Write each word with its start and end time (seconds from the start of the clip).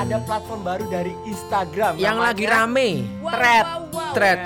ada 0.00 0.16
platform 0.24 0.60
baru 0.64 0.84
dari 0.88 1.12
Instagram 1.28 2.00
Yang 2.00 2.18
lagi 2.24 2.44
rame. 2.48 2.88
Wow, 3.20 3.32
Thread. 3.36 3.64
wow, 3.64 3.80
wow. 3.92 4.12
Thread. 4.16 4.40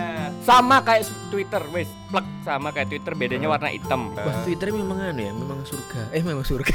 Sama 0.45 0.77
kayak 0.85 1.03
Twitter, 1.33 1.63
wes, 1.73 1.89
plek 2.13 2.27
sama 2.45 2.69
kayak 2.75 2.93
Twitter 2.93 3.13
bedanya 3.17 3.49
warna 3.49 3.73
hitam. 3.73 4.13
Wah, 4.13 4.45
Twitter 4.45 4.69
memang 4.75 5.01
anu 5.01 5.25
ya, 5.25 5.33
memang 5.33 5.65
surga. 5.65 6.13
Eh, 6.13 6.21
memang 6.21 6.45
surga. 6.45 6.75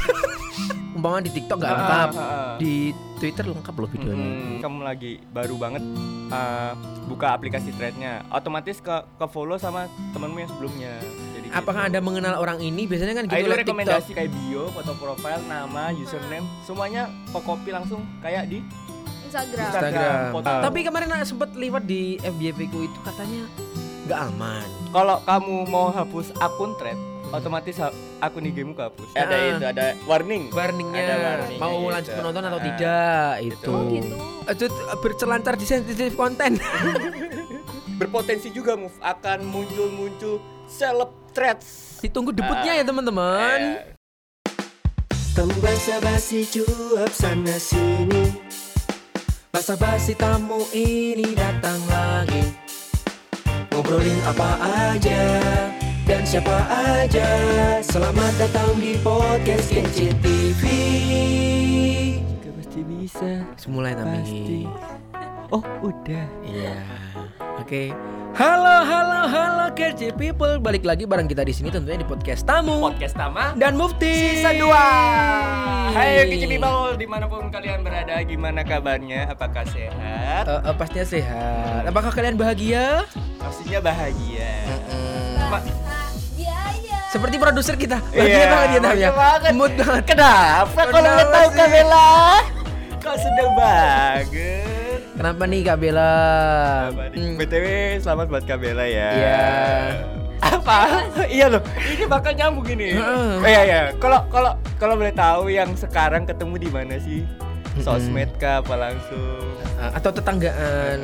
Umpama 1.00 1.18
di 1.18 1.32
TikTok 1.32 1.56
nggak 1.56 1.66
Ah, 1.66 1.78
lengkap, 1.78 2.08
ah, 2.10 2.20
ah. 2.20 2.54
di 2.56 2.74
Twitter 3.16 3.44
lengkap 3.46 3.74
loh 3.74 3.88
videonya. 3.88 4.28
Mm, 4.28 4.52
kamu 4.60 4.78
lagi 4.80 5.12
baru 5.26 5.56
banget 5.56 5.82
uh, 6.28 6.72
buka 7.04 7.32
aplikasi 7.32 7.72
threadnya, 7.72 8.20
otomatis 8.28 8.78
ke 8.78 8.92
ke 9.16 9.26
follow 9.26 9.56
sama 9.56 9.88
temenmu 10.12 10.38
yang 10.38 10.50
sebelumnya. 10.50 10.92
Jadi 11.32 11.46
Apakah 11.50 11.82
gitu. 11.82 11.88
Anda 11.90 12.00
mengenal 12.00 12.34
orang 12.36 12.60
ini? 12.60 12.84
Biasanya 12.84 13.14
kan 13.14 13.24
Ah, 13.24 13.28
gitu 13.28 13.36
itu 13.36 13.48
liat 13.48 13.58
TikTok. 13.58 13.64
rekomendasi 13.66 14.10
kayak 14.12 14.30
bio, 14.30 14.62
foto 14.70 14.92
profile, 14.94 15.42
nama, 15.44 15.88
username, 15.90 16.44
semuanya 16.62 17.02
kok 17.28 17.42
copy 17.42 17.70
langsung 17.70 18.04
kayak 18.20 18.44
di 18.46 18.60
Instagram. 19.24 19.68
Instagram. 19.68 20.14
foto. 20.30 20.48
Tapi 20.60 20.78
kemarin 20.82 21.08
sempet 21.22 21.50
liwat 21.54 21.84
di 21.84 22.20
FBP 22.20 22.68
ku 22.68 22.82
itu 22.82 22.98
katanya 23.00 23.48
nggak 24.04 24.20
aman. 24.28 24.66
kalau 24.90 25.22
kamu 25.22 25.56
mau 25.64 25.86
hapus 25.88 26.34
akun 26.36 26.74
thread, 26.74 26.98
otomatis 27.30 27.76
akun 28.18 28.44
IG-mu 28.44 28.74
kehapus. 28.74 29.14
Ah. 29.14 29.24
Ada 29.24 29.36
itu, 29.48 29.64
ada 29.66 29.86
warning. 30.04 30.50
Warningnya 30.50 31.00
Ada 31.00 31.14
warningnya 31.16 31.60
mau 31.60 31.76
gitu. 31.76 31.90
lanjut 31.90 32.12
menonton 32.18 32.42
atau 32.44 32.58
Ah, 32.58 32.64
tidak 32.66 33.30
itu. 33.42 33.70
Oh 33.70 33.82
gitu. 33.86 34.14
Itu 34.44 34.64
bercelancar 34.98 35.54
di 35.54 35.66
sensitif 35.66 36.12
konten. 36.14 36.58
Berpotensi 38.00 38.48
juga 38.50 38.74
move 38.74 38.96
akan 38.98 39.44
muncul-muncul 39.44 40.40
celeb 40.66 41.10
threads. 41.30 42.00
Ditunggu 42.00 42.32
debutnya 42.32 42.72
Ah. 42.74 42.78
ya 42.80 42.84
teman-teman. 42.84 43.60
Eh, 43.78 43.98
Temu 45.30 45.54
basa-basi 45.62 46.42
cuap 46.44 47.06
sana 47.14 47.54
sini 47.54 48.34
Basa 49.48 49.78
basi 49.78 50.12
tamu 50.12 50.66
ini 50.70 51.34
datang 51.34 51.78
lagi. 51.86 52.42
Ngobrolin 53.70 54.18
apa 54.26 54.50
aja 54.90 55.39
siapa 56.30 56.62
aja 56.70 57.26
Selamat 57.82 58.30
datang 58.38 58.78
di 58.78 58.94
podcast 59.02 59.66
Kece 59.66 60.14
TV 60.22 60.62
Juga 62.22 62.50
pasti 62.54 62.80
bisa 62.86 63.42
Semulai 63.58 63.98
tapi. 63.98 64.70
Oh 65.50 65.58
udah 65.82 66.26
Iya. 66.46 66.78
Oke. 67.58 67.90
Halo, 68.38 68.86
halo, 68.86 69.26
halo 69.26 69.64
KC 69.74 70.14
People. 70.14 70.62
Balik 70.62 70.86
lagi 70.86 71.02
bareng 71.02 71.26
kita 71.26 71.42
di 71.42 71.50
sini 71.50 71.66
tentunya 71.66 71.98
di 71.98 72.06
podcast 72.06 72.46
tamu 72.46 72.78
Podcast 72.78 73.18
Tama 73.18 73.58
dan 73.58 73.74
Mufti. 73.74 74.38
Season 74.38 74.54
2 74.54 74.70
Hai 75.90 76.30
Kece 76.30 76.46
People 76.46 76.94
di 76.94 77.10
mana 77.10 77.26
pun 77.26 77.50
kalian 77.50 77.82
berada 77.82 78.22
Gimana 78.22 78.62
kabarnya? 78.62 79.34
Apakah 79.34 79.66
sehat? 79.66 80.46
Eh, 80.46 80.60
eh, 80.62 80.74
pastinya 80.78 81.06
sehat. 81.10 81.82
Apakah 81.90 82.14
kalian 82.14 82.38
bahagia? 82.38 83.02
Pastinya 83.42 83.82
bahagia 83.82 84.78
Ma- 85.50 85.58
Biaya. 85.58 85.79
Seperti 87.10 87.36
produser 87.36 87.74
kita. 87.74 87.98
Bahagia 88.06 88.22
Iya, 88.22 88.46
banget 88.46 88.68
ya, 88.70 88.78
Tam, 88.78 88.78
ya. 88.78 88.86
bahagia 88.86 89.10
banget. 89.12 89.52
Mood 89.52 89.72
banget. 89.74 90.04
Kenapa 90.06 90.80
kalau 90.86 91.08
nggak 91.08 91.28
tahu? 91.28 91.48
Kak 91.50 91.68
Bella? 91.68 92.08
Kok 93.00 93.16
sedang 93.16 93.50
banget 93.56 94.26
Kenapa 95.10 95.42
nih 95.44 95.60
Kak 95.62 95.76
Bella? 95.76 96.12
Hmm, 97.12 97.32
BTW 97.36 97.66
selamat 97.98 98.26
buat 98.30 98.44
Kak 98.46 98.58
Bella 98.58 98.84
ya. 98.86 99.10
Iya. 99.10 99.42
Apa? 100.40 100.78
iya 101.36 101.46
loh. 101.50 101.60
Ini 101.76 102.04
bakal 102.06 102.32
nyambung 102.32 102.64
ini. 102.70 102.96
Oh, 102.96 103.42
iya 103.42 103.60
iya. 103.62 103.82
Kalau 103.98 104.24
kalau 104.30 104.54
kalau 104.78 104.94
boleh 104.96 105.12
tahu 105.12 105.50
yang 105.50 105.74
sekarang 105.74 106.24
ketemu 106.24 106.54
di 106.56 106.68
mana 106.70 106.96
sih? 106.96 107.26
Sosmed 107.78 108.32
kah 108.36 108.60
apa 108.60 108.74
langsung? 108.74 109.50
eh, 109.76 109.90
atau 109.92 110.10
tetanggaan. 110.10 110.98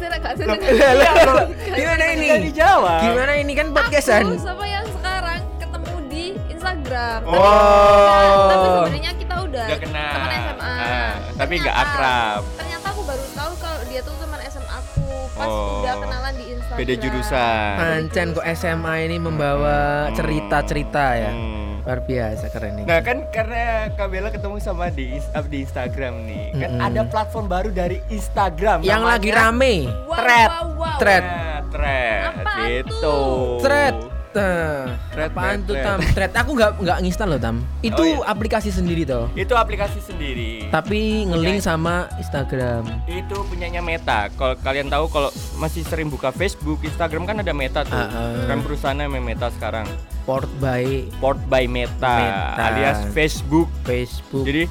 Gak. 0.10 1.46
Gimana 1.70 2.04
ini? 2.10 2.26
Dijawab. 2.48 3.00
Gimana 3.04 3.32
ini 3.36 3.52
kan 3.52 3.66
podcastan? 3.70 4.24
Aku 4.26 4.40
sama 4.40 4.64
yang 4.64 4.86
sekarang 4.88 5.40
ketemu 5.56 5.94
di 6.08 6.24
Instagram. 6.48 7.18
Oh. 7.24 7.36
Tapi, 7.36 8.48
tapi 8.48 8.66
sebenarnya 8.66 9.12
kita 9.14 9.34
udah, 9.40 9.66
Udah 9.66 9.78
kenal. 9.78 10.10
teman 10.10 10.30
SMA. 10.32 10.72
Ah, 10.80 11.10
tapi 11.36 11.52
nggak 11.58 11.76
akrab. 11.76 12.40
Ternyata 12.56 12.86
aku 12.88 13.02
baru 13.04 13.26
tahu 13.30 13.52
kalau 13.58 13.80
dia 13.86 14.00
tuh 14.00 14.14
teman 14.16 14.40
SMA 14.42 14.72
aku. 14.72 15.08
Pas 15.30 15.46
Oh. 15.46 15.80
udah 15.80 15.94
kenalan 15.98 16.32
di 16.34 16.44
Instagram. 16.50 16.78
Beda 16.78 16.94
jurusan. 16.96 17.74
Pancen 17.76 18.26
kok 18.32 18.46
SMA 18.50 18.94
ini 19.02 19.16
membawa 19.18 19.78
cerita-cerita 20.12 21.04
ya. 21.14 21.30
Hmm. 21.30 21.69
Luar 21.90 22.06
biasa 22.06 22.46
keren 22.54 22.72
nih. 22.78 22.84
Nah 22.86 23.02
kan 23.02 23.18
karena 23.34 23.90
Kak 23.98 24.06
Bella 24.14 24.30
ketemu 24.30 24.62
sama 24.62 24.94
di 24.94 25.10
di 25.50 25.58
Instagram 25.66 26.22
nih 26.22 26.44
Kan 26.54 26.70
Mm-mm. 26.70 26.86
ada 26.86 27.02
platform 27.10 27.50
baru 27.50 27.74
dari 27.74 27.98
Instagram 28.14 28.86
Yang 28.86 29.00
namanya 29.02 29.10
lagi 29.18 29.30
rame. 29.34 29.74
Wow, 30.06 30.14
Thread. 30.14 30.50
wow, 30.54 30.66
wow. 30.78 30.96
Thread. 31.02 31.24
Nah, 31.26 31.58
thread 31.74 32.22
Apaan 32.30 32.62
gitu 32.70 32.94
tuh? 33.02 33.58
Thread. 33.58 33.94
Nah, 34.30 34.94
Thread, 35.10 35.30
apaan 35.30 35.58
tuh. 35.64 35.74
Tam? 35.74 35.98
Thread 35.98 36.32
aku 36.32 36.50
nggak 36.54 36.70
nggak 36.78 36.98
nginstal 37.02 37.28
loh 37.28 37.40
Tam. 37.40 37.56
Itu 37.80 37.98
Oh, 37.98 38.06
iya. 38.22 38.30
aplikasi 38.30 38.70
sendiri 38.70 39.02
toh. 39.02 39.26
Itu 39.32 39.52
aplikasi 39.52 39.98
sendiri 39.98 40.68
Tapi 40.68 41.26
ngelink 41.26 41.60
sama 41.60 42.06
Instagram. 42.16 42.86
Itu 43.04 43.42
punyanya 43.44 43.80
Meta 43.80 44.30
Kalau 44.30 44.54
kalian 44.56 44.86
tahu 44.86 45.06
kalau 45.08 45.30
masih 45.56 45.82
sering 45.82 46.06
buka 46.06 46.30
Facebook 46.30 46.78
Instagram 46.80 47.24
kan 47.24 47.36
ada 47.38 47.50
Meta 47.50 47.82
tuh 47.82 47.92
ah. 47.92 48.46
Kan 48.46 48.62
perusahaannya 48.62 49.10
Meta 49.12 49.50
sekarang 49.50 49.84
Port 50.22 50.46
by 50.56 51.10
Port 51.18 51.40
by 51.46 51.66
Meta, 51.66 52.14
Meta. 52.14 52.62
alias 52.62 52.98
Facebook 53.10 53.66
Facebook. 53.82 54.46
Jadi 54.46 54.70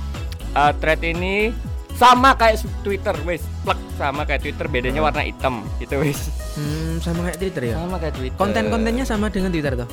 uh, 0.55 0.71
thread 0.73 1.03
ini 1.03 1.51
sama 1.99 2.31
kayak 2.33 2.55
Twitter 2.79 3.11
wes 3.21 3.43
plek 3.61 3.75
sama 3.93 4.23
kayak 4.23 4.39
Twitter 4.41 4.65
bedanya 4.65 5.01
warna 5.01 5.19
hitam 5.21 5.61
gitu 5.77 5.99
wes 5.99 6.31
Hmm, 6.49 6.99
sama 6.99 7.23
kayak 7.23 7.37
Twitter 7.37 7.63
ya. 7.65 7.75
sama 7.77 7.95
kayak 7.97 8.13
Twitter 8.13 8.35
Konten-kontennya 8.35 9.03
sama 9.03 9.27
dengan 9.27 9.47
Twitter 9.49 9.75
toh. 9.75 9.87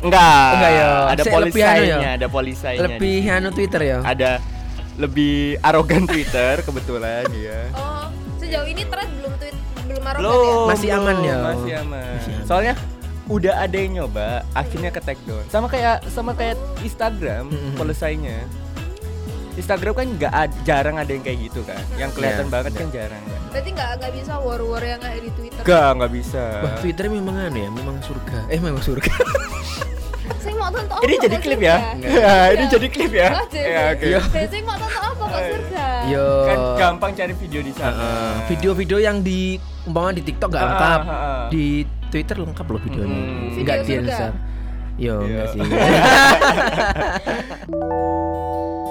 enggak 0.00 0.50
Enggak 0.52 0.70
ya? 0.72 0.88
ada 1.04 1.22
lebih 1.22 1.22
anu 1.22 1.34
polisainya 1.34 1.86
ya? 1.88 2.10
ada 2.12 2.26
polisainya 2.28 2.82
Lebih 2.84 3.18
anu 3.28 3.48
Twitter 3.50 3.80
ya. 3.84 3.98
ada 4.02 4.30
lebih 4.94 5.34
arogan 5.60 6.04
Twitter 6.04 6.52
kebetulan 6.60 7.24
ya 7.32 7.60
Oh, 7.72 8.06
sejauh 8.36 8.66
ini 8.66 8.82
thread 8.84 9.08
belum 9.14 9.32
tweet 9.36 9.56
belum 9.84 10.02
arogan 10.04 10.22
belum 10.22 10.42
ya? 10.44 10.66
Masih 10.68 10.88
aman 10.92 11.16
ya? 11.18 11.36
masih 11.40 11.72
aman 11.76 12.06
Masih 12.12 12.32
aman. 12.32 12.44
soalnya 12.44 12.74
udah 13.24 13.54
ada 13.56 13.76
yang 13.76 13.92
nyoba 13.96 14.26
akhirnya 14.52 14.90
ke 14.90 15.00
take 15.00 15.22
down 15.24 15.46
sama 15.48 15.66
kayak 15.66 16.02
sama 16.06 16.34
kayak 16.34 16.54
Instagram 16.82 17.48
Mm-mm. 17.48 17.72
polisainya 17.74 18.42
Instagram 19.52 19.92
kan 19.92 20.06
nggak 20.16 20.32
jarang 20.64 20.96
ada 20.96 21.12
yang 21.12 21.20
kayak 21.20 21.38
gitu 21.50 21.60
kan 21.62 21.76
yang 21.94 22.10
kelihatan 22.16 22.48
Iya, 22.48 22.52
banget 22.52 22.72
iya. 22.72 22.80
kan 22.80 22.88
jarang 22.88 23.20
kan 23.22 23.40
Berarti 23.52 23.68
nggak 23.68 24.00
nggak 24.00 24.12
bisa 24.16 24.40
war-war 24.40 24.80
yang 24.80 24.96
kayak 24.96 25.20
di 25.20 25.28
Twitter. 25.36 25.60
Gak, 25.60 25.92
nggak 26.00 26.08
bisa. 26.16 26.64
Wah, 26.64 26.72
Twitter 26.80 27.04
memang 27.12 27.36
anu 27.36 27.60
ya, 27.60 27.68
memang 27.68 28.00
surga. 28.00 28.48
Eh, 28.48 28.56
memang 28.56 28.80
surga. 28.80 29.12
Saya 30.42 30.56
mau 30.56 30.72
tonton 30.72 30.96
Ini 31.04 31.14
apa 31.14 31.22
jadi 31.28 31.36
kok 31.36 31.44
klip 31.44 31.60
ya? 31.60 31.76
Ya, 32.00 32.32
ini 32.56 32.64
Iya. 32.64 32.72
jadi 32.72 32.86
klip 32.88 33.12
ya? 33.12 33.28
Jadi. 33.44 33.60
Ya, 33.60 33.92
oke. 33.92 34.08
Iya. 34.08 34.24
Saya 34.24 34.64
mau 34.64 34.80
tonton 34.80 35.04
apa 35.04 35.20
kok 35.28 35.36
surga? 35.52 35.84
Yo. 36.08 36.48
Kan 36.48 36.80
gampang 36.80 37.12
cari 37.12 37.36
video 37.36 37.60
di 37.60 37.76
sana. 37.76 38.40
Video-video 38.48 39.04
yang 39.04 39.20
di 39.20 39.60
umpama 39.84 40.16
di 40.16 40.24
TikTok 40.24 40.48
nggak 40.48 40.64
lengkap, 40.64 41.00
di 41.52 41.84
Twitter 42.08 42.40
lengkap 42.40 42.64
loh 42.72 42.80
videonya. 42.80 43.20
Hmm. 43.20 43.52
Enggak 43.60 43.84
Video 43.84 44.00
di 44.00 44.08
surga. 44.08 44.32
Yo, 44.96 44.96
Iya. 44.96 45.12
enggak 45.28 45.46
sih. 45.52 45.60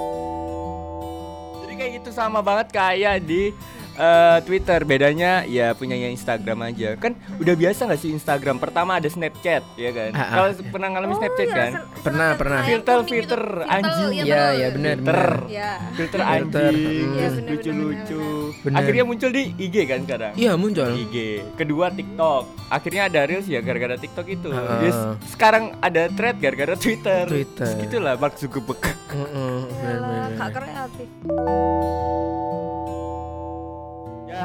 Gitu 2.02 2.18
sama 2.18 2.42
banget 2.42 2.74
kayak 2.74 3.22
di 3.22 3.54
eh, 3.94 4.38
Twitter 4.42 4.80
bedanya 4.82 5.44
ya 5.44 5.72
punyanya 5.72 6.08
Instagram 6.08 6.64
aja 6.64 6.96
kan 6.96 7.12
udah 7.34 7.54
biasa 7.54 7.84
nggak 7.84 7.98
sih 7.98 8.10
Instagram 8.10 8.56
pertama 8.56 8.96
ada 8.96 9.06
Snapchat 9.06 9.62
ya 9.74 9.90
kan 9.90 10.10
Ah, 10.12 10.18
ah. 10.18 10.28
kalau 10.32 10.48
pernah 10.68 10.88
ngalamin 10.90 11.16
Snapchat 11.16 11.46
iya, 11.46 11.54
kan 11.54 11.70
Pernah, 12.02 12.28
pernah. 12.34 12.60
Filter, 12.62 12.98
gitu. 12.98 13.10
filter, 13.14 13.42
anjing. 13.64 14.10
iya, 14.12 14.22
Iya, 14.22 14.24
bener. 14.24 14.52
iya 14.52 14.68
benar, 14.68 14.96
Filter. 14.96 15.30
Iya. 15.46 15.70
filter 15.94 16.20
anjing 16.20 17.08
Iya, 17.12 17.28
bener, 17.30 17.50
lucu-lucu 17.52 18.22
bener, 18.22 18.62
bener. 18.62 18.76
akhirnya 18.78 19.04
muncul 19.04 19.30
di 19.30 19.42
IG 19.56 19.76
kan 19.84 20.00
sekarang 20.02 20.32
Iya, 20.34 20.52
muncul. 20.54 20.88
IG 20.90 21.16
kedua 21.54 21.86
TikTok 21.88 22.42
akhirnya 22.68 23.02
ada 23.06 23.20
reels 23.22 23.46
ya 23.46 23.60
gara-gara 23.60 23.94
TikTok 23.94 24.26
itu 24.26 24.48
Ah. 24.48 24.80
Yes, 24.80 24.98
sekarang 25.28 25.76
ada 25.78 26.08
thread 26.08 26.36
gara-gara 26.36 26.74
Twitter 26.74 27.24
Twitter. 27.24 27.70
gitulah 27.78 28.14
Mark 28.16 28.34
Zuckerberg 28.34 28.80
Yalah, 28.82 29.62
benar. 29.78 30.30
Kak 30.34 30.48
kreatif. 30.54 31.08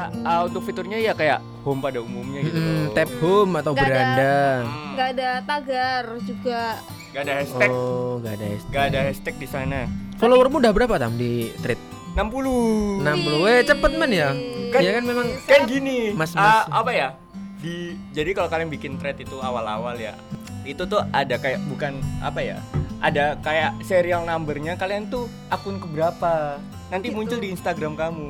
Ya 0.00 0.24
ah, 0.24 0.40
untuk 0.42 0.62
fiturnya 0.62 0.98
ya 0.98 1.12
kayak 1.12 1.38
home 1.60 1.78
pada 1.78 1.98
umumnya 1.98 2.40
gitu 2.40 2.56
loh. 2.56 2.90
tap 2.92 3.10
home 3.18 3.52
atau 3.54 3.72
Nggak 3.72 3.82
ada. 3.82 3.90
beranda. 3.90 4.36
Hmm. 4.62 4.90
Nggak 4.92 5.08
ada 5.08 5.28
tagar 5.42 6.04
juga. 6.22 6.62
Gak 7.08 7.22
ada 7.24 7.34
hashtag 7.36 7.70
Oh, 7.70 8.20
enggak 8.20 8.34
ada 8.34 8.46
hashtag. 8.46 8.70
Gak 8.70 8.84
ada 8.84 8.98
hashtag 9.02 9.34
di 9.34 9.48
sana. 9.48 9.80
Followermu 10.16 10.56
udah 10.58 10.72
berapa 10.72 10.94
tam 10.96 11.14
di 11.14 11.32
thread? 11.58 11.80
60. 12.12 13.00
60. 13.00 13.42
Weh, 13.42 13.60
cepet 13.62 13.92
men 13.94 14.12
ya. 14.12 14.28
Kan- 14.68 14.82
Iya 14.82 14.90
kan 14.92 15.04
memang 15.06 15.26
Kan 15.42 15.60
gini, 15.64 16.12
Mas, 16.12 16.32
ah, 16.32 16.68
mas. 16.68 16.68
apa 16.74 16.90
ya? 16.90 17.08
Di 17.56 17.96
jadi 18.12 18.30
kalau 18.32 18.46
kalian 18.46 18.68
bikin 18.68 18.96
thread 18.96 19.16
itu 19.16 19.34
awal-awal 19.36 19.96
ya, 19.96 20.14
itu 20.62 20.84
tuh 20.84 21.00
ada 21.08 21.34
kayak 21.34 21.58
bukan 21.64 21.92
apa 22.20 22.40
ya? 22.40 22.58
ada 22.98 23.38
kayak 23.38 23.78
serial 23.80 24.26
numbernya 24.26 24.74
kalian 24.74 25.06
tuh 25.06 25.30
akun 25.48 25.78
keberapa 25.78 26.58
nanti 26.88 27.08
Gitu. 27.08 27.14
muncul 27.14 27.38
di 27.38 27.48
Instagram 27.48 27.94
kamu 27.94 28.26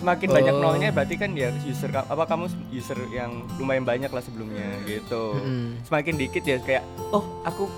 semakin 0.00 0.28
banyak 0.30 0.52
Oh. 0.52 0.62
nolnya 0.62 0.88
berarti 0.90 1.14
kan 1.14 1.30
ya 1.32 1.52
user 1.62 1.92
apa 1.92 2.24
kamu 2.24 2.44
user 2.70 2.96
yang 3.10 3.30
lumayan 3.54 3.84
banyak 3.84 4.08
lah 4.08 4.20
sebelumnya 4.20 4.64
gitu 4.82 5.36
Mm-mm. 5.36 5.84
semakin 5.84 6.14
dikit 6.16 6.42
ya 6.42 6.56
kayak 6.58 6.82
oh 7.10 7.20
aku 7.42 7.68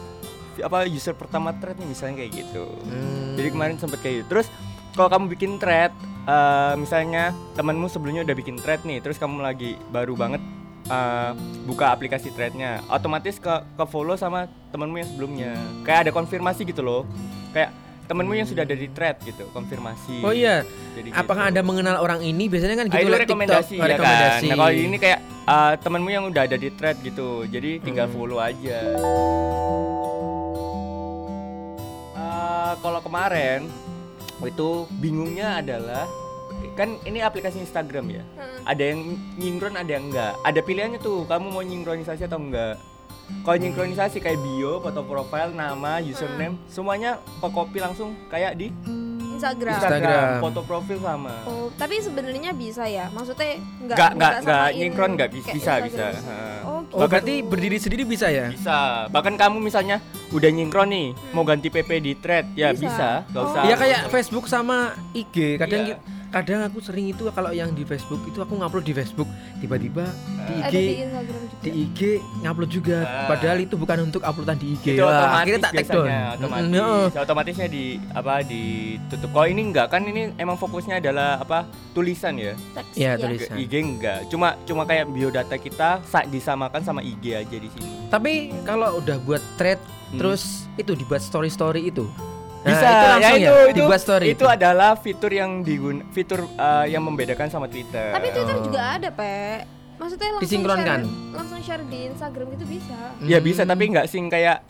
apa 0.58 0.86
user 0.86 1.12
pertama 1.12 1.50
thread 1.52 1.74
nih 1.74 1.88
misalnya 1.88 2.14
kayak 2.18 2.32
gitu 2.36 2.64
Hmm. 2.84 3.34
jadi 3.34 3.48
kemarin 3.50 3.76
sempet 3.76 3.98
kayak 3.98 4.22
gitu 4.22 4.28
terus 4.30 4.46
kalau 4.92 5.08
kamu 5.08 5.24
bikin 5.30 5.56
thread 5.56 5.90
eh, 6.22 6.74
misalnya 6.76 7.24
temanmu 7.52 7.86
sebelumnya 7.86 8.22
udah 8.22 8.36
bikin 8.36 8.56
thread 8.56 8.80
nih 8.82 9.00
terus 9.00 9.16
kamu 9.16 9.40
lagi 9.40 9.74
baru 9.88 10.14
banget 10.14 10.38
eh, 10.84 11.30
buka 11.64 11.90
aplikasi 11.90 12.30
threadnya 12.30 12.84
otomatis 12.86 13.36
ke 13.36 13.48
ke 13.72 13.84
follow 13.84 14.14
sama 14.14 14.44
temanmu 14.70 14.96
yang 14.96 15.08
sebelumnya 15.08 15.50
kayak 15.82 16.06
ada 16.06 16.12
konfirmasi 16.12 16.62
gitu 16.64 16.80
loh 16.80 17.02
kayak 17.50 17.72
temanmu 18.12 18.32
yang 18.34 18.44
sudah 18.44 18.62
ada 18.62 18.74
di 18.74 18.86
thread 18.86 19.16
gitu 19.22 19.48
konfirmasi 19.50 20.20
Oh 20.20 20.30
iya, 20.30 20.60
Jadi 20.92 21.08
apakah 21.10 21.42
gitu. 21.42 21.50
Anda 21.50 21.62
mengenal 21.62 21.96
orang 21.98 22.20
ini? 22.20 22.44
Biasanya 22.44 22.76
kan 22.76 22.86
Ah, 22.86 22.92
gitu 22.92 23.00
itu 23.00 23.08
lewat 23.08 23.24
rekomendasi 23.24 23.64
TikTok. 23.70 23.80
Ya 23.80 23.90
rekomendasi. 23.90 24.36
kan 24.38 24.40
nah 24.46 24.56
kalau 24.58 24.72
ini 24.74 24.96
kayak 24.98 25.18
eh, 25.42 25.72
temanmu 25.78 26.10
yang 26.10 26.24
udah 26.26 26.42
ada 26.44 26.56
di 26.56 26.68
thread 26.70 26.96
gitu 27.00 27.28
jadi 27.46 27.70
tinggal 27.78 28.06
Hmm. 28.06 28.14
follow 28.14 28.38
aja 28.38 28.78
Eh, 32.14 32.72
kalau 32.78 33.00
kemarin 33.00 33.60
itu 34.42 34.68
bingungnya 34.92 35.58
adalah 35.58 36.04
kan 36.72 36.98
ini 37.02 37.20
aplikasi 37.20 37.58
Instagram 37.58 38.10
ya 38.10 38.24
Heeh. 38.32 38.58
ada 38.64 38.82
yang 38.84 39.00
nyinkron 39.34 39.74
ada 39.74 39.90
yang 39.90 40.08
enggak 40.08 40.32
ada 40.40 40.60
pilihannya 40.60 40.98
tuh 40.98 41.24
kamu 41.24 41.46
mau 41.48 41.60
sinkronisasi 41.60 42.24
atau 42.24 42.38
enggak 42.38 42.74
kalau 43.40 43.56
sinkronisasi 43.56 44.18
kayak 44.18 44.38
bio 44.38 44.78
foto 44.78 45.02
profile 45.02 45.50
nama 45.50 45.98
username 45.98 46.54
semuanya 46.66 47.10
kok 47.38 47.50
copy 47.50 47.78
langsung 47.78 48.14
kayak 48.28 48.54
di 48.54 48.70
Instagram. 49.32 49.74
Instagram, 49.74 49.98
Instagram. 50.06 50.38
foto 50.38 50.60
profil 50.62 50.98
sama 51.00 51.34
Oh, 51.42 51.66
tapi 51.74 51.98
sebenarnya 51.98 52.54
bisa 52.54 52.86
ya. 52.86 53.10
Maksudnya 53.10 53.58
enggak 53.80 53.96
enggak 53.98 54.12
enggak 54.14 54.32
enggak 54.38 54.68
nyinkron 54.72 55.10
enggak 55.12 55.30
bisa 55.32 55.50
bisa 55.50 55.72
bisa. 55.82 56.04
Heeh. 56.14 56.58
Oh, 56.62 56.78
gitu. 56.80 56.94
Oh, 56.94 57.08
berarti 57.10 57.34
berdiri 57.42 57.76
sendiri 57.76 58.02
bisa 58.04 58.30
ya? 58.30 58.46
bisa 58.48 58.78
bahkan 59.08 59.34
kamu 59.34 59.58
misalnya 59.58 59.98
udah 60.30 60.46
nyinkron 60.46 60.86
nih 60.86 61.06
mau 61.34 61.42
ganti 61.42 61.68
PP 61.68 61.90
di 61.98 62.12
thread 62.14 62.54
ya 62.54 62.70
Bisa. 62.70 62.86
bisa 62.86 63.08
nggak 63.26 63.42
Oh. 63.42 63.50
usah 63.50 63.62
Iya 63.66 63.76
kayak 63.76 64.00
Facebook 64.08 64.46
sama 64.46 64.94
IG. 65.10 65.58
Kadang 65.58 65.82
Iya. 65.84 65.96
Kadang 66.32 66.64
aku 66.64 66.80
sering 66.80 67.06
itu 67.06 67.28
kalau 67.28 67.52
yang 67.52 67.70
di 67.70 67.84
Facebook 67.84 68.24
itu 68.24 68.38
aku 68.38 68.56
ngupload 68.56 68.82
di 68.82 68.90
Facebook, 68.90 69.28
tiba-tiba 69.60 70.08
di 70.42 70.54
ada 70.56 70.66
IG 70.66 70.74
di 70.74 70.94
Instagram 70.98 71.42
juga. 71.44 71.60
di 71.60 71.70
IG 71.78 72.00
ngupload 72.40 72.70
juga. 72.72 72.98
Ah. 73.02 73.28
Padahal 73.28 73.58
itu 73.60 73.74
bukan 73.76 73.98
untuk 74.02 74.22
uploadan 74.22 74.56
di 74.56 74.66
IG. 74.72 74.84
itu 74.90 75.02
Wah, 75.02 75.12
otomatis 75.12 75.36
akhirnya 75.38 75.60
tak 75.60 75.72
take 75.74 75.86
down. 75.86 76.06
otomatis 76.34 76.64
Mm, 76.64 76.74
heeh. 76.74 77.06
otomatisnya 77.20 77.66
di 77.68 77.84
apa 78.10 78.34
ditutup 78.42 79.30
kalau 79.30 79.46
ini 79.46 79.62
enggak 79.62 79.86
kan 79.88 80.02
ini 80.02 80.22
emang 80.34 80.56
fokusnya 80.56 80.98
adalah 80.98 81.36
apa 81.36 81.58
tulisan 81.92 82.34
ya 82.34 82.56
Teks, 82.72 82.94
Iya, 82.94 83.10
ya. 83.10 83.20
Tulisan. 83.20 83.54
IG 83.58 83.72
enggak 83.76 84.18
cuma 84.26 84.48
cuma 84.62 84.82
kayak 84.82 85.04
biodata 85.06 85.54
kita 85.54 86.00
sa- 86.02 86.24
disamakan 86.24 86.80
sama 86.80 87.00
IG 87.00 87.36
aja 87.36 87.52
di 87.54 87.68
sini 87.68 88.08
Tapi 88.08 88.32
kalau 88.62 88.98
udah 88.98 89.20
buat 89.20 89.44
thread 89.54 89.78
Hmm. 90.08 90.16
terus 90.18 90.42
itu 90.74 90.92
dibuat 90.92 91.20
story-story 91.20 91.88
itu. 91.88 92.04
Nah, 92.62 92.68
bisa 92.68 92.86
itu 92.86 93.06
langsung 93.08 93.18
ya 93.18 93.28
ya, 93.28 93.36
itu 93.36 93.54
itu 93.64 93.76
dibuat 93.76 94.00
story 94.00 94.26
itu 94.30 94.44
adalah 94.46 94.90
fitur 94.94 95.30
yang 95.30 95.50
digun 95.60 96.06
fitur 96.08 96.46
uh, 96.54 96.84
yang 96.84 97.02
membedakan 97.02 97.46
sama 97.46 97.66
Twitter 97.66 98.10
Tapi 98.10 98.26
Twitter 98.30 98.54
Oh. 98.54 98.62
juga 98.62 98.80
ada, 98.94 99.08
Pe. 99.10 99.66
Maksudnya 99.94 100.28
langsung 100.30 100.42
Disinkronkan? 100.42 101.00
share, 101.00 101.30
langsung 101.32 101.58
share 101.60 101.84
di 101.84 101.98
Instagram 102.08 102.46
gitu 102.50 102.64
bisa. 102.68 102.98
ya 103.20 103.36
Hmm. 103.36 103.44
bisa 103.44 103.62
tapi 103.62 103.82
nggak 103.88 104.06
sing 104.06 104.26
kayak 104.26 104.62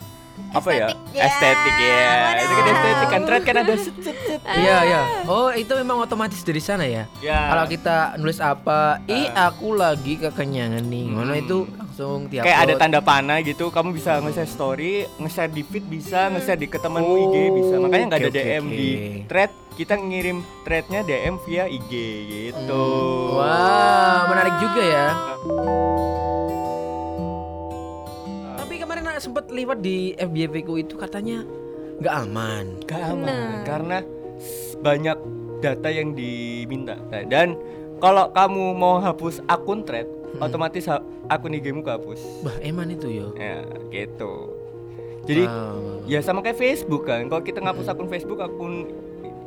apa 0.49 0.69
ya 0.71 0.87
Estetik 0.87 1.13
ya. 1.13 1.23
estetik 1.23 1.75
ya 1.79 2.09
itu 2.35 2.53
kan 2.55 2.65
estetik 2.67 3.07
kan 3.07 3.21
thread 3.23 3.43
kan 3.43 3.55
ada 3.59 3.73
set, 3.75 3.95
set, 3.99 4.17
set. 4.23 4.41
Iya, 4.47 4.77
iya. 4.83 5.01
Oh, 5.23 5.49
itu 5.49 5.69
memang 5.75 5.97
otomatis 5.99 6.41
dari 6.41 6.57
sana 6.57 6.83
ya. 6.83 7.05
ya 7.19 7.39
Kalau 7.47 7.65
kita 7.67 7.97
nulis 8.17 8.39
apa, 8.39 8.97
ih 9.05 9.29
aku 9.29 9.73
lagi 9.75 10.17
kekenyangan 10.19 10.81
nih. 10.83 11.05
Ngono 11.07 11.29
Hmm. 11.31 11.43
itu 11.43 11.57
langsung 11.93 12.25
tiap 12.25 12.41
kayak 12.41 12.59
ada 12.65 12.73
tanda 12.73 12.99
panah 13.05 13.37
gitu 13.45 13.69
kamu 13.69 13.93
bisa 13.93 14.17
nge-share 14.17 14.49
story 14.49 15.05
nge-share 15.21 15.53
di 15.53 15.61
feed 15.61 15.85
bisa 15.85 16.25
nge-share 16.33 16.57
di 16.57 16.65
ke 16.65 16.81
temanmu 16.81 17.13
IG 17.29 17.35
bisa 17.53 17.73
makanya 17.77 18.05
nggak 18.09 18.17
ada 18.17 18.29
Oke, 18.33 18.33
oke, 18.33 18.41
DM 18.49 18.65
di 18.65 18.89
oke. 18.89 19.09
thread 19.29 19.51
kita 19.77 19.93
ngirim 19.93 20.37
threadnya 20.65 21.05
DM 21.05 21.35
via 21.45 21.69
IG 21.69 21.91
gitu 22.49 22.85
Wah, 23.37 24.25
menarik 24.25 24.57
juga 24.57 24.81
ya. 24.81 25.07
Tapi 28.57 28.73
kemarin 28.81 29.05
aku 29.05 29.21
sempet 29.21 29.45
lihat 29.53 29.77
di 29.77 30.17
FBFV 30.17 30.55
ku 30.65 30.73
itu 30.81 30.97
katanya 30.97 31.45
nggak 32.01 32.15
aman. 32.25 32.65
Gak 32.89 33.01
aman 33.05 33.21
Benar. 33.29 33.65
karena 33.69 33.97
banyak 34.81 35.17
data 35.61 35.89
yang 35.93 36.17
diminta 36.17 36.97
Nah, 37.13 37.21
dan 37.23 37.53
kalau 38.01 38.33
kamu 38.33 38.73
mau 38.73 38.97
hapus 38.97 39.45
akun 39.45 39.85
thread 39.85 40.09
Hmm. 40.33 40.41
otomatis 40.41 40.89
akun 41.27 41.53
IG-mu 41.53 41.81
kehapus 41.81 42.41
Bah, 42.41 42.57
eman 42.59 42.89
itu 42.89 43.05
yo. 43.07 43.27
ya 43.33 43.61
gitu 43.87 44.49
jadi 45.23 45.45
Wow. 45.45 46.03
ya 46.03 46.19
sama 46.19 46.39
kayak 46.39 46.57
Facebook 46.57 47.05
kan 47.05 47.25
kalau 47.25 47.39
kita 47.39 47.59
ngapus 47.59 47.87
akun 47.87 48.07
Facebook 48.07 48.37
akun 48.37 48.89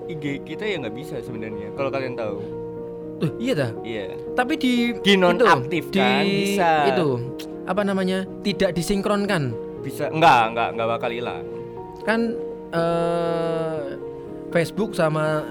IG 0.07 0.47
kita 0.47 0.63
ya 0.63 0.79
nggak 0.79 0.95
bisa 0.95 1.19
sebenarnya 1.19 1.75
kalau 1.75 1.91
kalian 1.91 2.15
tahu 2.15 2.39
Tuh, 3.17 3.33
iya 3.37 3.53
dah. 3.57 3.71
iya 3.81 4.13
Tapi 4.33 4.55
di 4.55 4.93
Di 4.95 5.17
nonaktif 5.17 5.89
itu, 5.89 5.97
kan, 5.97 6.21
di 6.21 6.53
bisa. 6.53 6.71
itu 6.87 7.09
apa 7.65 7.83
namanya? 7.83 8.29
Tidak 8.41 8.71
disinkronkan. 8.71 9.57
bisa 9.81 10.07
enggak 10.07 10.53
enggak 10.53 10.69
enggak 10.71 10.89
bakal 10.89 11.11
hilang 11.11 11.43
Kan 12.03 12.37
eh, 12.71 13.97
Facebook 14.49 14.93
sama 14.93 15.43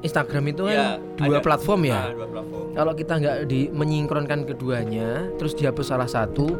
Instagram 0.00 0.44
itu 0.48 0.62
kan 0.64 0.74
Ya, 0.74 0.88
dua 1.16 1.36
ada- 1.36 1.44
platform 1.44 1.80
ya. 1.84 1.98
Ah, 2.00 2.12
dua 2.12 2.28
platform 2.28 2.64
Kalau 2.70 2.92
kita 2.94 3.12
nggak 3.16 3.36
di 3.44 3.60
menyinkronkan 3.68 4.40
keduanya, 4.44 5.08
terus 5.34 5.52
dihapus 5.52 5.86
salah 5.88 6.06
satu, 6.06 6.54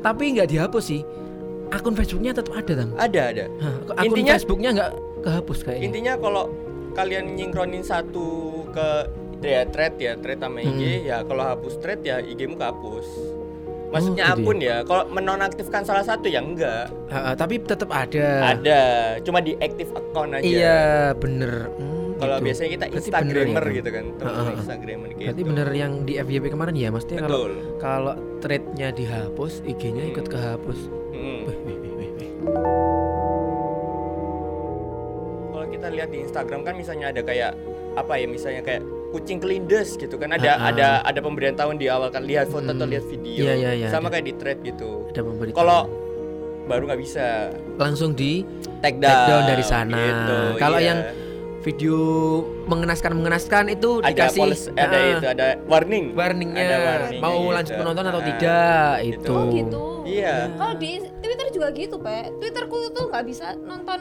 tapi 0.00 0.32
nggak 0.32 0.48
dihapus 0.48 0.84
sih, 0.86 1.02
akun 1.68 1.92
Facebooknya 1.92 2.30
tetap 2.32 2.54
ada 2.54 2.72
tam. 2.76 2.90
ada 2.94 3.20
ada 3.26 3.44
Hah, 3.58 3.74
akun 3.96 4.06
Intinya- 4.14 4.34
Facebooknya 4.34 4.70
nggak 4.72 4.90
kehapus 5.20 5.58
kayaknya. 5.60 5.84
intinya 5.84 6.12
kalau 6.16 6.44
kalian 6.92 7.34
nyingkronin 7.34 7.82
satu 7.82 8.26
ke 8.70 8.88
ya 9.42 9.66
thread 9.66 9.94
ya 9.96 10.14
thread 10.16 10.38
sama 10.38 10.58
IG 10.60 10.80
Hmm. 10.96 11.02
ya 11.04 11.16
kalau 11.22 11.42
hapus 11.44 11.74
thread 11.76 12.00
ya 12.00 12.18
IG-mu 12.20 12.54
kehapus 12.54 13.06
maksudnya 13.88 14.24
Oh, 14.24 14.32
gitu 14.32 14.42
akun 14.44 14.58
ya 14.60 14.76
kalau 14.82 15.04
menonaktifkan 15.06 15.82
salah 15.82 16.02
satu 16.02 16.26
ya 16.26 16.40
enggak 16.40 16.88
Ha, 17.06 17.18
ha, 17.20 17.30
tapi 17.34 17.60
tetap 17.60 17.86
ada. 17.88 18.26
ada 18.50 18.80
cuma 19.20 19.38
di 19.38 19.54
active 19.56 19.90
account 19.92 20.34
aja 20.34 20.42
Iya 20.42 20.80
bener. 21.14 21.68
Hmm, 21.72 21.95
kalau 22.16 22.34
gitu. 22.34 22.44
biasanya 22.44 22.70
kita 22.72 22.86
instagramer 22.90 23.64
ya, 23.64 23.74
gitu 23.74 23.90
kan 23.90 24.04
teman 24.16 24.34
gitu 25.12 25.26
Berarti 25.26 25.42
bener 25.44 25.68
yang 25.70 25.92
di 26.02 26.12
FYP 26.16 26.44
kemarin 26.48 26.74
ya, 26.74 26.88
maksudnya 26.88 27.20
kalau 27.22 27.42
kalau 27.76 28.14
threadnya 28.38 28.88
dihapus, 28.90 29.60
IG-nya 29.62 30.04
ikut 30.08 30.24
Hmm. 30.24 30.32
kehapus. 30.32 30.78
Mm. 31.12 31.40
Wih, 31.44 31.58
wih, 31.66 31.92
wih. 31.92 32.30
kalau 35.48 35.66
kita 35.66 35.86
lihat 35.88 36.08
di 36.08 36.18
Instagram 36.20 36.60
kan 36.62 36.74
misalnya 36.74 37.06
ada 37.08 37.22
kayak 37.22 37.52
apa 37.94 38.12
ya 38.14 38.26
misalnya 38.26 38.62
kayak 38.62 38.82
kucing 39.08 39.38
kelindes 39.38 39.96
gitu 39.96 40.16
kan 40.16 40.28
ada 40.30 40.50
Ah, 40.50 40.58
ah. 40.58 40.68
ada 40.68 40.88
ada 41.02 41.20
pemberitahuan 41.20 41.76
di 41.76 41.88
awal 41.88 42.10
kan 42.10 42.22
lihat 42.22 42.48
foto 42.48 42.66
atau 42.66 42.84
Hmm. 42.84 42.92
lihat 42.92 43.04
video 43.06 43.40
Iya, 43.42 43.54
iya, 43.54 43.70
iya, 43.74 43.88
sama 43.88 44.08
ada. 44.08 44.18
kayak 44.18 44.24
di 44.24 44.34
thread 44.36 44.58
gitu 44.62 45.08
kalau 45.54 45.88
baru 46.66 46.82
nggak 46.84 47.00
bisa 47.00 47.54
langsung 47.76 48.12
di 48.12 48.42
take 48.82 48.98
take 48.98 49.22
down 49.24 49.46
dari 49.46 49.64
sana. 49.64 49.94
gitu, 49.96 50.36
Kalau 50.58 50.78
iya. 50.78 50.86
yang 50.90 50.98
video 51.66 51.98
mengenaskan 52.64 53.10
mengenaskan 53.12 53.64
itu 53.68 53.98
ada 53.98 54.06
dikasih 54.08 54.38
policy- 54.38 54.70
ada 54.72 54.94
Ah, 54.94 55.10
itu 55.12 55.26
ada 55.26 55.46
warning 55.66 56.14
warningnya 56.14 56.62
Ada 56.62 56.76
warningnya 56.78 57.20
mau 57.20 57.34
gitu. 57.36 57.50
lanjut 57.52 57.74
menonton 57.76 58.04
atau 58.06 58.20
Ah, 58.20 58.26
tidak 58.28 58.92
gitu. 58.94 59.10
itu. 59.10 59.32
Oh 59.32 59.44
gitu. 59.50 59.84
iya 60.06 60.34
Kalau 60.48 60.74
di 60.76 60.90
Twitter 61.18 61.46
juga 61.50 61.68
gitu, 61.72 61.96
Pe. 61.98 62.18
Twitterku 62.38 62.78
tuh 62.90 63.04
nggak 63.10 63.24
bisa 63.26 63.46
nonton. 63.58 64.00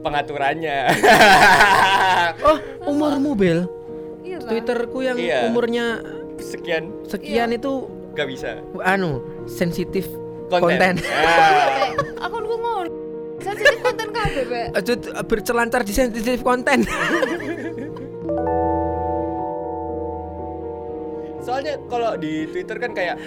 pengaturannya 0.00 0.78
Oh, 2.44 2.56
umur 2.86 3.16
mobil. 3.18 3.64
Iya 4.20 4.36
lah. 4.38 4.48
Twitterku 4.48 4.98
yang 5.00 5.16
Iya. 5.16 5.44
umurnya 5.46 6.00
sekian 6.36 6.92
sekian 7.04 7.52
itu 7.52 7.88
nggak 8.12 8.28
bisa 8.28 8.60
anu 8.82 9.18
sensitif 9.46 10.04
konten, 10.46 10.60
konten. 10.60 10.94
Ah. 11.08 11.88
Akunku 12.20 12.54
mau 12.54 12.84
sensitif 13.44 13.78
konten 13.84 14.08
kabeh. 14.10 14.64
Aduh, 14.72 14.96
tuh, 14.96 15.12
bercelancar 15.28 15.80
di 15.84 15.92
sensitif 15.92 16.40
konten. 16.40 16.88
soalnya 21.44 21.76
kalau 21.92 22.16
di 22.16 22.48
Twitter 22.48 22.80
kan 22.80 22.96
kayak 22.96 23.20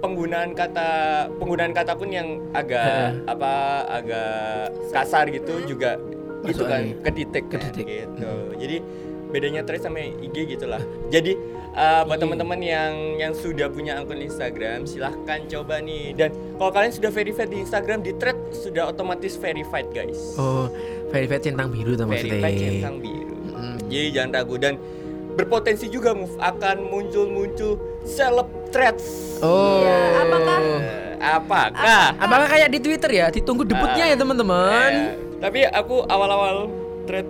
penggunaan 0.00 0.56
kata 0.56 0.88
penggunaan 1.36 1.76
kata 1.76 1.92
pun 1.92 2.08
yang 2.08 2.40
agak 2.56 3.20
apa 3.28 3.52
agak 4.00 4.72
kasar 4.88 5.28
gitu 5.28 5.60
juga 5.68 6.00
itu 6.40 6.56
Masuk 6.56 6.72
kan 6.72 6.80
lagi. 6.80 6.92
kedetek 7.04 7.44
kan 7.52 7.60
gitu 7.76 8.32
jadi 8.56 8.76
bedanya 9.30 9.62
thread 9.64 9.80
sama 9.80 10.02
IG 10.02 10.58
gitulah. 10.58 10.82
Jadi 11.08 11.38
uh, 11.74 12.02
buat 12.06 12.18
teman-teman 12.18 12.58
yang 12.60 12.92
yang 13.16 13.32
sudah 13.32 13.70
punya 13.70 13.98
akun 14.02 14.20
Instagram 14.20 14.84
silahkan 14.84 15.46
coba 15.46 15.78
nih 15.78 16.14
dan 16.18 16.34
kalau 16.58 16.70
kalian 16.74 16.92
sudah 16.92 17.10
verified 17.14 17.50
di 17.50 17.58
Instagram 17.62 18.02
di 18.02 18.12
thread 18.18 18.36
sudah 18.50 18.90
otomatis 18.90 19.38
verified 19.38 19.88
guys. 19.94 20.34
Oh, 20.36 20.66
verified 21.14 21.42
centang 21.46 21.70
biru 21.70 21.94
tuh 21.94 22.06
maksudnya. 22.06 22.42
verified 22.42 22.58
centang 22.58 22.96
biru. 22.98 23.38
Mm. 23.54 23.76
Jadi 23.90 24.08
jangan 24.14 24.30
ragu 24.34 24.56
dan 24.58 24.74
berpotensi 25.34 25.86
juga 25.88 26.12
move 26.12 26.34
akan 26.42 26.76
muncul-muncul 26.90 27.78
celeb 28.04 28.48
threads. 28.74 29.38
Oh. 29.40 29.82
Iya, 29.82 29.98
apakah? 30.26 30.58
Eh, 30.60 30.80
apakah? 31.20 32.04
Apakah 32.18 32.46
kayak 32.50 32.68
di 32.70 32.78
Twitter 32.82 33.10
ya? 33.10 33.26
Ditunggu 33.30 33.62
debutnya 33.64 34.04
ya 34.10 34.16
teman-teman. 34.18 34.90
Eh, 34.90 35.14
tapi 35.40 35.64
aku 35.64 36.04
awal-awal 36.06 36.68
thread 37.08 37.26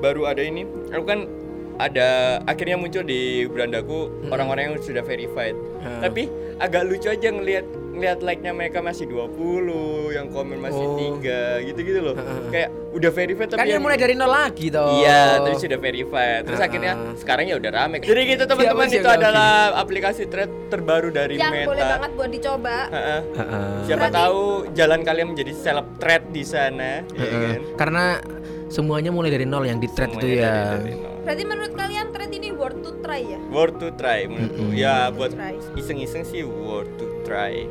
baru 0.00 0.32
ada 0.32 0.40
ini, 0.40 0.64
aku 0.88 1.04
kan 1.04 1.28
ada 1.80 2.08
akhirnya 2.44 2.76
muncul 2.76 3.00
di 3.00 3.48
berandaku 3.48 3.98
orang-orang 4.28 4.62
yang 4.68 4.74
sudah 4.78 5.00
verified. 5.00 5.56
Hmm. 5.80 6.00
Tapi 6.00 6.28
agak 6.58 6.84
lucu 6.84 7.08
aja 7.08 7.28
ngelihat 7.28 7.64
ngelihat 7.90 8.18
like-nya 8.22 8.52
mereka 8.52 8.78
masih 8.78 9.04
20, 9.04 9.66
yang 10.10 10.28
komen 10.28 10.56
masih 10.56 10.78
Oh. 10.80 10.94
tiga 10.96 11.58
gitu-gitu 11.60 12.00
loh. 12.00 12.14
Heeh. 12.14 12.48
Kayak 12.48 12.68
udah 12.90 13.10
verified 13.10 13.48
tapi 13.50 13.58
Kan 13.58 13.66
yang- 13.66 13.82
mulai 13.82 13.98
dari 13.98 14.14
nol 14.14 14.30
lagi 14.30 14.66
toh. 14.68 14.88
Iya, 14.94 15.42
tapi 15.42 15.56
sudah 15.58 15.76
verified. 15.76 16.42
Terus 16.44 16.60
akhirnya 16.60 16.92
sekarang 17.16 17.44
ya 17.46 17.56
udah 17.56 17.70
rame. 17.74 17.96
Jadi 17.98 18.20
gitu 18.26 18.44
teman-teman 18.46 18.86
itu 18.86 19.00
yang 19.00 19.18
adalah 19.18 19.50
aplikasi 19.74 20.22
thread 20.24 20.48
terbaru 20.68 21.10
dari 21.10 21.34
Yang 21.34 21.52
Meta. 21.52 21.66
boleh 21.66 21.84
banget 21.84 22.10
buat 22.14 22.30
dicoba. 22.30 22.76
Heeh. 22.88 23.20
Heeh. 23.34 23.66
Siapa 23.84 23.98
Berarti- 24.06 24.18
tahu 24.22 24.40
jalan 24.70 25.00
kalian 25.02 25.26
menjadi 25.28 25.52
seleb 25.52 25.86
thread 25.98 26.22
di 26.30 26.44
sana, 26.44 26.90
ya 27.10 27.26
kan? 27.26 27.60
Karena 27.74 28.04
semuanya 28.68 29.10
mulai 29.10 29.28
dari 29.28 29.44
nol 29.44 29.66
yang 29.66 29.76
di 29.76 29.88
thread 29.88 30.14
itu 30.14 30.26
ya. 30.30 30.78
dari- 30.78 30.84
dari 30.86 30.94
nol. 30.94 31.09
Berarti 31.30 31.46
menurut 31.46 31.78
kalian 31.78 32.10
thread 32.10 32.34
ini 32.34 32.50
worth 32.50 32.82
to 32.82 32.90
try 33.06 33.22
ya? 33.22 33.38
Worth 33.54 33.78
to 33.78 33.94
try 33.94 34.26
menurutku. 34.26 34.66
Mm-mm. 34.66 34.74
Ya 34.74 35.14
buat 35.14 35.30
Try. 35.30 35.62
iseng-iseng 35.78 36.26
sih 36.26 36.42
worth 36.42 36.90
to 36.98 37.06
try. 37.22 37.70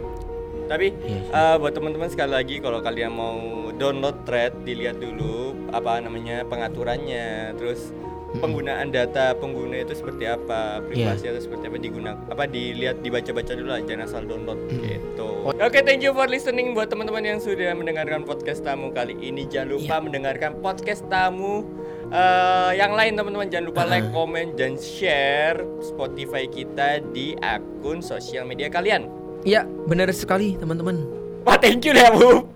Tapi 0.71 0.95
Iya 0.95 1.19
sih. 1.19 1.35
eh, 1.35 1.55
buat 1.59 1.75
teman-teman 1.75 2.07
sekali 2.07 2.31
lagi 2.31 2.55
kalau 2.63 2.79
kalian 2.79 3.11
mau 3.11 3.35
download 3.75 4.23
thread 4.23 4.55
dilihat 4.63 4.95
dulu 4.95 5.59
apa 5.75 5.99
namanya 5.99 6.47
pengaturannya, 6.47 7.51
terus 7.53 7.91
penggunaan 8.31 8.93
data 8.93 9.35
pengguna 9.35 9.81
itu 9.81 9.91
seperti 9.91 10.23
apa, 10.23 10.79
privasi 10.79 11.27
Iya. 11.27 11.35
itu 11.35 11.41
seperti 11.43 11.65
apa 11.65 11.77
digunakan, 11.77 12.17
apa 12.29 12.43
dilihat 12.45 13.03
dibaca-baca 13.03 13.51
dulu 13.51 13.69
lah, 13.69 13.83
jangan 13.83 14.07
asal 14.07 14.23
download 14.23 14.59
Mm. 14.69 14.81
gitu. 14.85 15.29
Oke, 15.49 15.81
thank 15.81 15.99
you 15.99 16.13
for 16.13 16.29
listening 16.29 16.71
buat 16.71 16.87
teman-teman 16.87 17.25
yang 17.25 17.39
sudah 17.39 17.73
mendengarkan 17.73 18.21
podcast 18.21 18.61
tamu 18.61 18.93
kali 18.93 19.19
ini. 19.19 19.43
Jangan 19.43 19.75
lupa 19.75 19.95
Iya. 19.97 20.05
mendengarkan 20.05 20.51
podcast 20.61 21.03
tamu 21.09 21.65
eh, 22.09 22.71
yang 22.75 22.93
lain 22.93 23.13
teman-teman. 23.15 23.47
Jangan 23.47 23.65
lupa 23.65 23.83
like, 23.85 24.09
comment, 24.15 24.51
dan 24.53 24.75
share 24.75 25.61
Spotify 25.79 26.45
kita 26.45 27.01
di 27.09 27.33
akun 27.39 28.01
sosial 28.01 28.45
media 28.45 28.67
kalian. 28.67 29.07
Iya, 29.41 29.63
benar 29.87 30.11
sekali 30.11 30.59
teman-teman. 30.59 30.99
Wah, 31.47 31.55
thank 31.55 31.87
you 31.87 31.95
deh, 31.95 32.09
Bu. 32.11 32.43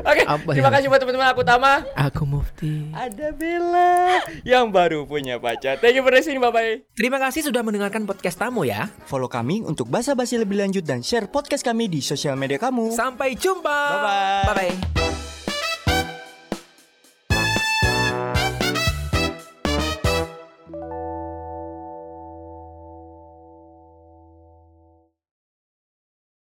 Oke, 0.00 0.24
Apa 0.24 0.56
terima 0.56 0.72
ya? 0.72 0.80
kasih 0.80 0.86
buat 0.88 1.00
teman-teman 1.04 1.28
aku 1.28 1.44
Tama. 1.44 1.84
Aku 1.92 2.24
Mufti. 2.24 2.88
Ada 2.96 3.36
Bella 3.36 4.24
yang 4.40 4.72
baru 4.72 5.04
punya 5.04 5.36
pacar. 5.36 5.76
Thank 5.76 6.00
you 6.00 6.02
for 6.02 6.08
listening, 6.08 6.40
bye-bye. 6.40 6.88
Terima 6.96 7.20
kasih 7.20 7.44
sudah 7.44 7.60
mendengarkan 7.60 8.08
podcast 8.08 8.40
tamu 8.40 8.64
ya. 8.64 8.88
Follow 9.04 9.28
kami 9.28 9.60
untuk 9.60 9.92
basa-basi 9.92 10.40
lebih 10.40 10.56
lanjut 10.64 10.88
dan 10.88 11.04
share 11.04 11.28
podcast 11.28 11.60
kami 11.60 11.84
di 11.92 12.00
sosial 12.00 12.40
media 12.40 12.56
kamu. 12.56 12.96
Sampai 12.96 13.36
jumpa. 13.36 13.78
Bye-bye. 13.92 14.44
Bye 14.48 14.56
bye. 14.56 15.27